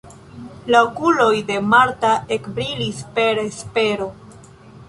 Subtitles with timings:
[0.75, 4.13] La okuloj de Marta ekbrilis per espero.